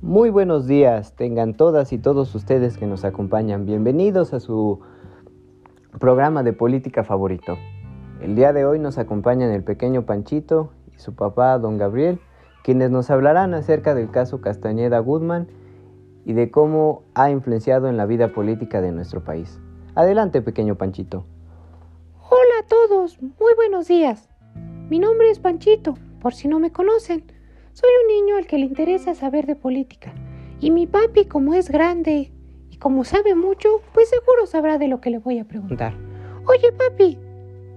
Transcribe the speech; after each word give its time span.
Muy 0.00 0.30
buenos 0.30 0.68
días, 0.68 1.16
tengan 1.16 1.54
todas 1.54 1.92
y 1.92 1.98
todos 1.98 2.32
ustedes 2.36 2.78
que 2.78 2.86
nos 2.86 3.04
acompañan. 3.04 3.66
Bienvenidos 3.66 4.32
a 4.32 4.38
su 4.38 4.78
programa 5.98 6.44
de 6.44 6.52
política 6.52 7.02
favorito. 7.02 7.58
El 8.22 8.36
día 8.36 8.52
de 8.52 8.64
hoy 8.64 8.78
nos 8.78 8.96
acompañan 8.96 9.50
el 9.50 9.64
pequeño 9.64 10.06
Panchito 10.06 10.70
y 10.94 11.00
su 11.00 11.16
papá, 11.16 11.58
don 11.58 11.78
Gabriel, 11.78 12.20
quienes 12.62 12.92
nos 12.92 13.10
hablarán 13.10 13.54
acerca 13.54 13.96
del 13.96 14.08
caso 14.12 14.40
Castañeda 14.40 15.00
Goodman 15.00 15.48
y 16.24 16.32
de 16.32 16.52
cómo 16.52 17.02
ha 17.14 17.32
influenciado 17.32 17.88
en 17.88 17.96
la 17.96 18.06
vida 18.06 18.32
política 18.32 18.80
de 18.80 18.92
nuestro 18.92 19.24
país. 19.24 19.58
Adelante, 19.96 20.42
pequeño 20.42 20.76
Panchito. 20.76 21.24
Hola 22.30 22.60
a 22.62 22.66
todos, 22.68 23.20
muy 23.20 23.52
buenos 23.56 23.88
días. 23.88 24.28
Mi 24.88 25.00
nombre 25.00 25.28
es 25.28 25.40
Panchito, 25.40 25.94
por 26.20 26.34
si 26.34 26.46
no 26.46 26.60
me 26.60 26.70
conocen. 26.70 27.37
Soy 27.80 27.90
un 28.02 28.08
niño 28.12 28.36
al 28.36 28.48
que 28.48 28.58
le 28.58 28.66
interesa 28.66 29.14
saber 29.14 29.46
de 29.46 29.54
política. 29.54 30.12
Y 30.58 30.72
mi 30.72 30.88
papi, 30.88 31.26
como 31.26 31.54
es 31.54 31.70
grande 31.70 32.32
y 32.70 32.76
como 32.78 33.04
sabe 33.04 33.36
mucho, 33.36 33.68
pues 33.94 34.08
seguro 34.08 34.46
sabrá 34.46 34.78
de 34.78 34.88
lo 34.88 35.00
que 35.00 35.10
le 35.10 35.18
voy 35.18 35.38
a 35.38 35.44
preguntar. 35.44 35.94
Oye, 36.48 36.72
papi, 36.72 37.18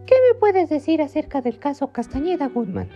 ¿qué 0.07 0.15
me 0.27 0.39
puedes 0.39 0.69
decir 0.71 1.03
acerca 1.03 1.41
del 1.41 1.59
caso 1.59 1.91
Castañeda 1.91 2.47
Goodman? 2.47 2.89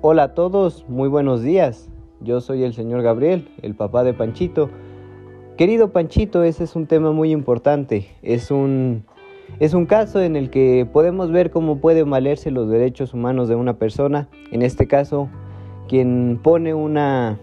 Hola 0.00 0.24
a 0.24 0.34
todos, 0.34 0.84
muy 0.88 1.08
buenos 1.08 1.40
días. 1.40 1.88
Yo 2.18 2.40
soy 2.40 2.64
el 2.64 2.74
señor 2.74 3.02
Gabriel, 3.02 3.48
el 3.62 3.76
papá 3.76 4.02
de 4.02 4.12
Panchito. 4.12 4.70
Querido 5.56 5.92
Panchito, 5.92 6.42
ese 6.42 6.64
es 6.64 6.74
un 6.74 6.88
tema 6.88 7.12
muy 7.12 7.30
importante. 7.30 8.08
Es 8.22 8.50
un 8.50 9.04
es 9.58 9.74
un 9.74 9.86
caso 9.86 10.20
en 10.20 10.36
el 10.36 10.50
que 10.50 10.86
podemos 10.90 11.30
ver 11.32 11.50
cómo 11.50 11.80
pueden 11.80 12.10
valerse 12.10 12.50
los 12.50 12.68
derechos 12.68 13.14
humanos 13.14 13.48
de 13.48 13.54
una 13.54 13.78
persona, 13.78 14.28
en 14.52 14.62
este 14.62 14.86
caso, 14.86 15.28
quien 15.88 16.38
pone 16.42 16.74
una, 16.74 17.38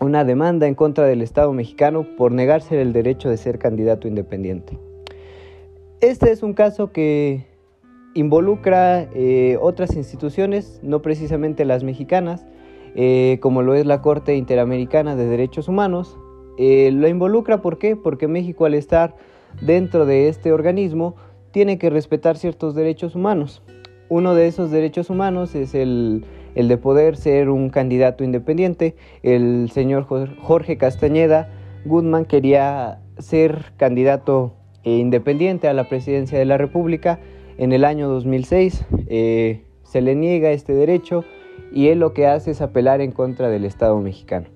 una 0.00 0.24
demanda 0.24 0.66
en 0.66 0.74
contra 0.74 1.06
del 1.06 1.22
Estado 1.22 1.52
mexicano 1.52 2.06
por 2.16 2.32
negarse 2.32 2.80
el 2.80 2.92
derecho 2.92 3.28
de 3.28 3.36
ser 3.36 3.58
candidato 3.58 4.08
independiente. 4.08 4.78
Este 6.00 6.30
es 6.30 6.42
un 6.42 6.54
caso 6.54 6.92
que 6.92 7.46
involucra 8.14 9.08
eh, 9.14 9.58
otras 9.60 9.96
instituciones, 9.96 10.80
no 10.82 11.02
precisamente 11.02 11.64
las 11.64 11.84
mexicanas, 11.84 12.46
eh, 12.94 13.38
como 13.40 13.62
lo 13.62 13.74
es 13.74 13.86
la 13.86 14.00
Corte 14.00 14.36
Interamericana 14.36 15.16
de 15.16 15.26
Derechos 15.26 15.68
Humanos. 15.68 16.16
Eh, 16.56 16.90
lo 16.92 17.08
involucra 17.08 17.60
¿por 17.60 17.78
qué? 17.78 17.96
Porque 17.96 18.28
México 18.28 18.64
al 18.64 18.74
estar 18.74 19.16
dentro 19.60 20.06
de 20.06 20.28
este 20.28 20.52
organismo 20.52 21.16
tiene 21.54 21.78
que 21.78 21.88
respetar 21.88 22.36
ciertos 22.36 22.74
derechos 22.74 23.14
humanos. 23.14 23.62
Uno 24.08 24.34
de 24.34 24.48
esos 24.48 24.72
derechos 24.72 25.08
humanos 25.08 25.54
es 25.54 25.76
el, 25.76 26.24
de 26.56 26.76
poder 26.78 27.16
ser 27.16 27.48
un 27.48 27.70
candidato 27.70 28.24
independiente. 28.24 28.96
El 29.22 29.70
señor 29.70 30.04
Jorge 30.42 30.76
Castañeda 30.78 31.48
Goodman 31.84 32.24
quería 32.24 32.98
ser 33.18 33.72
candidato 33.76 34.56
eh, 34.82 34.96
independiente 34.96 35.68
a 35.68 35.74
la 35.74 35.88
presidencia 35.88 36.36
de 36.36 36.44
la 36.44 36.58
República 36.58 37.20
en 37.56 37.72
el 37.72 37.84
año 37.84 38.08
2006. 38.08 38.84
Eh, 39.06 39.62
se 39.84 40.00
le 40.00 40.16
niega 40.16 40.50
este 40.50 40.72
derecho 40.72 41.24
y 41.72 41.86
él 41.86 42.00
lo 42.00 42.14
que 42.14 42.26
hace 42.26 42.50
es 42.50 42.62
apelar 42.62 43.00
en 43.00 43.12
contra 43.12 43.48
del 43.48 43.64
Estado 43.64 44.00
mexicano. 44.00 44.48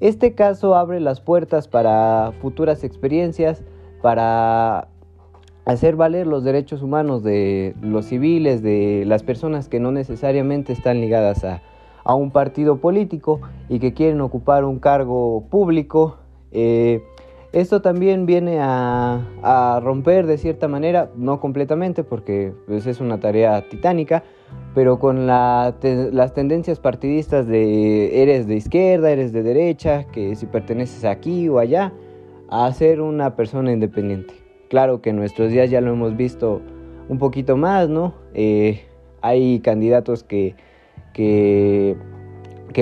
Este 0.00 0.34
caso 0.34 0.74
abre 0.74 1.00
las 1.00 1.22
puertas 1.22 1.68
para 1.68 2.32
futuras 2.42 2.84
experiencias, 2.84 3.64
para 4.02 4.88
hacer 5.68 5.96
valer 5.96 6.26
los 6.26 6.44
derechos 6.44 6.82
humanos 6.82 7.22
de 7.22 7.74
los 7.82 8.06
civiles, 8.06 8.62
de 8.62 9.04
las 9.06 9.22
personas 9.22 9.68
que 9.68 9.80
no 9.80 9.92
necesariamente 9.92 10.72
están 10.72 11.00
ligadas 11.00 11.44
a, 11.44 11.60
un 12.06 12.30
partido 12.30 12.78
político 12.78 13.42
y 13.68 13.78
que 13.80 13.92
quieren 13.92 14.22
ocupar 14.22 14.64
un 14.64 14.78
cargo 14.78 15.44
público. 15.50 16.16
Eh, 16.52 17.02
esto 17.52 17.82
también 17.82 18.24
viene 18.24 18.56
a, 18.62 19.80
romper 19.84 20.26
de 20.26 20.38
cierta 20.38 20.68
manera, 20.68 21.10
no 21.16 21.38
completamente 21.38 22.02
porque 22.02 22.54
pues, 22.66 22.86
es 22.86 23.02
una 23.02 23.20
tarea 23.20 23.68
titánica, 23.68 24.22
pero 24.74 24.98
con 24.98 25.26
las 25.26 26.32
tendencias 26.32 26.80
partidistas 26.80 27.46
de 27.46 28.22
eres 28.22 28.46
de 28.46 28.56
izquierda, 28.56 29.10
eres 29.10 29.34
de 29.34 29.42
derecha, 29.42 30.04
que 30.04 30.34
si 30.34 30.46
perteneces 30.46 31.04
aquí 31.04 31.50
o 31.50 31.58
allá, 31.58 31.92
a 32.48 32.72
ser 32.72 33.02
una 33.02 33.36
persona 33.36 33.70
independiente. 33.70 34.47
Claro 34.68 35.00
que 35.00 35.10
en 35.10 35.16
nuestros 35.16 35.50
días 35.50 35.70
ya 35.70 35.80
lo 35.80 35.92
hemos 35.92 36.16
visto 36.16 36.60
un 37.08 37.18
poquito 37.18 37.56
más, 37.56 37.88
¿no? 37.88 38.14
Eh, 38.34 38.82
hay 39.22 39.60
candidatos 39.60 40.22
que, 40.22 40.54
que, 41.14 41.96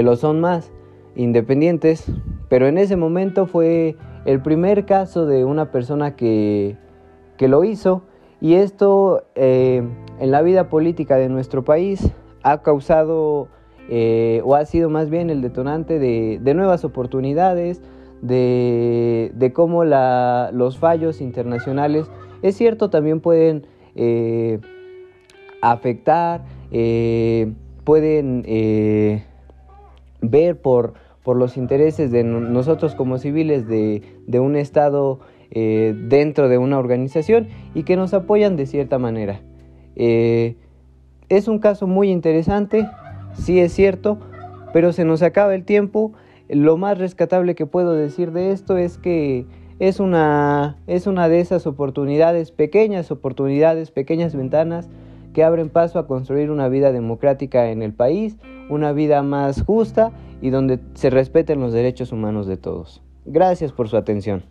lo 0.02 0.16
son 0.16 0.40
más 0.40 0.72
independientes, 1.14 2.04
pero 2.48 2.66
en 2.66 2.76
ese 2.76 2.96
momento 2.96 3.46
fue 3.46 3.96
el 4.24 4.42
primer 4.42 4.84
caso 4.84 5.26
de 5.26 5.44
una 5.44 5.70
persona 5.70 6.16
que, 6.16 6.76
que 7.38 7.48
lo 7.48 7.64
hizo 7.64 8.02
y 8.40 8.54
esto 8.54 9.24
eh, 9.34 9.82
en 10.18 10.30
la 10.30 10.42
vida 10.42 10.68
política 10.68 11.16
de 11.16 11.28
nuestro 11.28 11.64
país 11.64 12.12
ha 12.42 12.62
causado 12.62 13.48
eh, 13.88 14.42
o 14.44 14.54
ha 14.54 14.66
sido 14.66 14.90
más 14.90 15.08
bien 15.08 15.30
el 15.30 15.40
detonante 15.40 15.98
de, 15.98 16.38
de 16.42 16.54
nuevas 16.54 16.84
oportunidades, 16.84 17.80
de, 18.22 19.52
cómo 19.54 19.84
los 19.84 20.78
fallos 20.78 21.20
internacionales, 21.20 22.10
es 22.42 22.56
cierto, 22.56 22.90
también 22.90 23.20
pueden 23.20 23.66
eh, 23.94 24.60
afectar, 25.62 26.44
eh, 26.70 27.52
pueden 27.84 28.44
eh, 28.46 29.24
ver 30.20 30.60
por, 30.60 30.94
por, 31.22 31.36
los 31.36 31.56
intereses 31.56 32.10
de 32.10 32.24
nosotros 32.24 32.94
como 32.94 33.18
civiles 33.18 33.66
de, 33.66 34.02
de 34.26 34.40
un 34.40 34.56
Estado 34.56 35.20
dentro 35.48 36.48
de 36.50 36.58
una 36.58 36.78
organización 36.78 37.48
y 37.72 37.84
que 37.84 37.96
nos 37.96 38.12
apoyan 38.12 38.56
de 38.56 38.66
cierta 38.66 38.98
manera. 38.98 39.40
es 39.94 41.48
un 41.48 41.60
caso 41.60 41.86
muy 41.86 42.10
interesante, 42.10 42.86
sí 43.32 43.60
es 43.60 43.72
cierto, 43.72 44.18
pero 44.74 44.92
se 44.92 45.04
nos 45.06 45.22
acaba 45.22 45.54
el 45.54 45.64
tiempo. 45.64 46.12
Lo 46.48 46.76
más 46.76 46.98
rescatable 46.98 47.54
que 47.54 47.66
puedo 47.66 47.92
decir 47.92 48.32
de 48.32 48.52
esto 48.52 48.76
es 48.76 48.98
que 48.98 49.46
es 49.78 50.00
una, 50.00 50.78
es 50.86 51.06
una 51.06 51.28
de 51.28 51.40
esas 51.40 51.66
oportunidades, 51.66 52.50
pequeñas 52.52 53.10
oportunidades, 53.10 53.90
pequeñas 53.90 54.34
ventanas 54.34 54.88
que 55.34 55.44
abren 55.44 55.68
paso 55.68 55.98
a 55.98 56.06
construir 56.06 56.50
una 56.50 56.68
vida 56.68 56.92
democrática 56.92 57.70
en 57.70 57.82
el 57.82 57.92
país, 57.92 58.38
una 58.70 58.92
vida 58.92 59.22
más 59.22 59.62
justa 59.62 60.12
y 60.40 60.50
donde 60.50 60.80
se 60.94 61.10
respeten 61.10 61.60
los 61.60 61.72
derechos 61.72 62.12
humanos 62.12 62.46
de 62.46 62.56
todos. 62.56 63.02
Gracias 63.26 63.72
por 63.72 63.88
su 63.88 63.96
atención. 63.96 64.44